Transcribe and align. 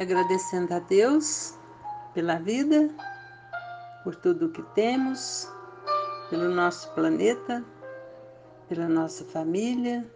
agradecendo 0.00 0.74
a 0.74 0.78
Deus 0.78 1.54
pela 2.14 2.36
vida, 2.38 2.88
por 4.02 4.16
tudo 4.16 4.46
o 4.46 4.50
que 4.50 4.62
temos, 4.74 5.46
pelo 6.30 6.48
nosso 6.48 6.90
planeta, 6.94 7.62
pela 8.66 8.88
nossa 8.88 9.24
família, 9.26 10.10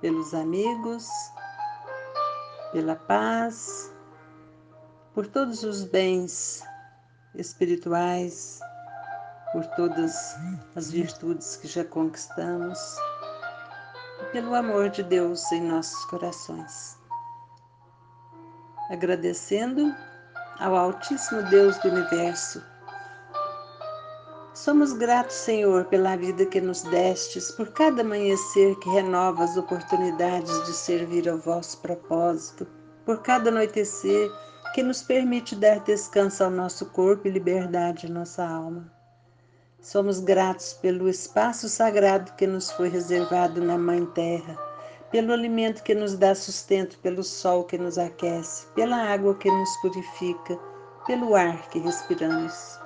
pelos 0.00 0.32
amigos, 0.32 1.08
pela 2.70 2.94
paz, 2.94 3.92
por 5.14 5.26
todos 5.26 5.64
os 5.64 5.82
bens 5.82 6.62
espirituais, 7.34 8.60
por 9.52 9.66
todas 9.74 10.36
as 10.76 10.92
virtudes 10.92 11.56
que 11.56 11.66
já 11.66 11.84
conquistamos 11.84 12.78
e 14.20 14.24
pelo 14.32 14.54
amor 14.54 14.90
de 14.90 15.02
Deus 15.02 15.50
em 15.50 15.60
nossos 15.60 16.04
corações. 16.04 17.01
Agradecendo 18.92 19.90
ao 20.60 20.76
Altíssimo 20.76 21.42
Deus 21.44 21.78
do 21.78 21.88
Universo. 21.88 22.62
Somos 24.52 24.92
gratos, 24.92 25.34
Senhor, 25.34 25.86
pela 25.86 26.14
vida 26.14 26.44
que 26.44 26.60
nos 26.60 26.82
destes, 26.82 27.50
por 27.52 27.68
cada 27.72 28.02
amanhecer 28.02 28.76
que 28.80 28.90
renova 28.90 29.44
as 29.44 29.56
oportunidades 29.56 30.66
de 30.66 30.74
servir 30.74 31.26
ao 31.26 31.38
vosso 31.38 31.80
propósito, 31.80 32.66
por 33.06 33.22
cada 33.22 33.48
anoitecer 33.48 34.30
que 34.74 34.82
nos 34.82 35.00
permite 35.00 35.56
dar 35.56 35.80
descanso 35.80 36.44
ao 36.44 36.50
nosso 36.50 36.84
corpo 36.90 37.26
e 37.26 37.30
liberdade 37.30 38.08
à 38.08 38.10
nossa 38.10 38.46
alma. 38.46 38.92
Somos 39.80 40.20
gratos 40.20 40.74
pelo 40.74 41.08
espaço 41.08 41.66
sagrado 41.66 42.34
que 42.34 42.46
nos 42.46 42.70
foi 42.70 42.90
reservado 42.90 43.58
na 43.64 43.78
Mãe 43.78 44.04
Terra, 44.04 44.71
pelo 45.12 45.34
alimento 45.34 45.82
que 45.82 45.94
nos 45.94 46.16
dá 46.16 46.34
sustento, 46.34 46.98
pelo 47.00 47.22
sol 47.22 47.64
que 47.64 47.76
nos 47.76 47.98
aquece, 47.98 48.66
pela 48.74 48.96
água 48.96 49.34
que 49.36 49.50
nos 49.50 49.76
purifica, 49.82 50.58
pelo 51.06 51.36
ar 51.36 51.68
que 51.68 51.78
respiramos. 51.78 52.80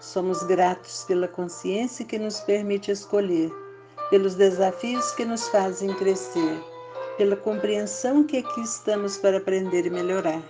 Somos 0.00 0.42
gratos 0.42 1.04
pela 1.04 1.28
consciência 1.28 2.04
que 2.04 2.18
nos 2.18 2.40
permite 2.40 2.90
escolher, 2.90 3.52
pelos 4.10 4.34
desafios 4.34 5.12
que 5.12 5.24
nos 5.24 5.46
fazem 5.50 5.94
crescer, 5.94 6.60
pela 7.16 7.36
compreensão 7.36 8.24
que 8.24 8.38
aqui 8.38 8.60
estamos 8.62 9.16
para 9.16 9.38
aprender 9.38 9.86
e 9.86 9.90
melhorar. 9.90 10.42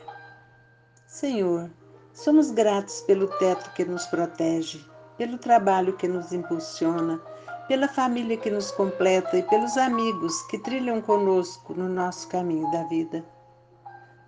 Senhor, 1.07 1.71
somos 2.15 2.51
gratos 2.51 3.03
pelo 3.03 3.29
teto 3.37 3.71
que 3.75 3.85
nos 3.85 4.07
protege, 4.07 4.81
pelo 5.19 5.37
trabalho 5.37 5.95
que 5.95 6.09
nos 6.09 6.33
impulsiona, 6.33 7.21
pela 7.73 7.89
família 7.89 8.37
que 8.37 8.51
nos 8.51 8.71
completa 8.71 9.35
e 9.39 9.43
pelos 9.45 9.79
amigos 9.79 10.43
que 10.43 10.59
trilham 10.59 11.01
conosco 11.01 11.73
no 11.73 11.89
nosso 11.89 12.29
caminho 12.29 12.71
da 12.71 12.83
vida. 12.83 13.25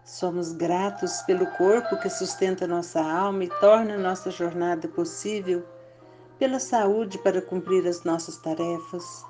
Somos 0.03 0.53
gratos 0.53 1.20
pelo 1.27 1.47
corpo 1.59 1.98
que 1.98 2.09
sustenta 2.09 2.67
nossa 2.67 3.03
alma 3.03 3.45
e 3.45 3.50
torna 3.61 3.98
nossa 3.98 4.31
jornada 4.31 4.89
possível, 4.89 5.62
pela 6.39 6.59
saúde 6.59 7.19
para 7.19 7.42
cumprir 7.42 7.87
as 7.87 8.03
nossas 8.03 8.39
tarefas, 8.39 9.27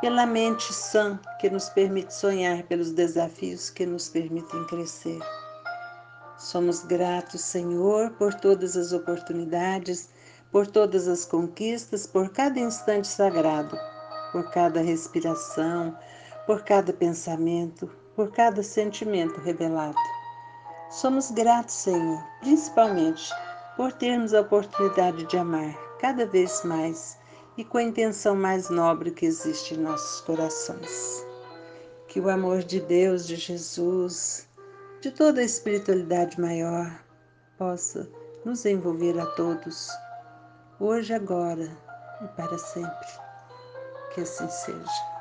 pela 0.00 0.24
mente 0.24 0.72
sã 0.72 1.20
que 1.38 1.50
nos 1.50 1.68
permite 1.68 2.14
sonhar 2.14 2.62
pelos 2.62 2.92
desafios 2.92 3.68
que 3.68 3.84
nos 3.84 4.08
permitem 4.08 4.64
crescer. 4.64 5.20
Somos 6.38 6.84
gratos, 6.84 7.42
Senhor, 7.42 8.12
por 8.12 8.32
todas 8.32 8.78
as 8.78 8.94
oportunidades, 8.94 10.08
por 10.50 10.66
todas 10.66 11.08
as 11.08 11.24
conquistas, 11.24 12.06
por 12.06 12.30
cada 12.30 12.58
instante 12.58 13.06
sagrado, 13.06 13.78
por 14.32 14.50
cada 14.50 14.80
respiração, 14.80 15.96
por 16.46 16.62
cada 16.62 16.92
pensamento, 16.92 17.90
por 18.16 18.32
cada 18.32 18.62
sentimento 18.62 19.40
revelado. 19.40 19.96
Somos 20.90 21.30
gratos, 21.30 21.74
Senhor, 21.74 22.22
principalmente 22.40 23.30
por 23.76 23.92
termos 23.92 24.32
a 24.32 24.40
oportunidade 24.40 25.24
de 25.26 25.36
amar 25.36 25.74
cada 26.00 26.24
vez 26.24 26.64
mais 26.64 27.18
e 27.56 27.64
com 27.64 27.78
a 27.78 27.82
intenção 27.82 28.34
mais 28.34 28.70
nobre 28.70 29.10
que 29.10 29.26
existe 29.26 29.74
em 29.74 29.78
nossos 29.78 30.20
corações. 30.22 31.26
Que 32.08 32.20
o 32.20 32.30
amor 32.30 32.62
de 32.62 32.80
Deus, 32.80 33.26
de 33.26 33.36
Jesus, 33.36 34.48
de 35.00 35.10
toda 35.10 35.40
a 35.40 35.44
espiritualidade 35.44 36.40
maior 36.40 36.90
possa 37.58 38.08
nos 38.44 38.64
envolver 38.64 39.18
a 39.18 39.26
todos, 39.26 39.90
hoje, 40.80 41.14
agora 41.14 41.68
e 42.22 42.28
para 42.36 42.58
sempre. 42.58 43.08
Que 44.14 44.22
assim 44.22 44.48
seja. 44.48 45.17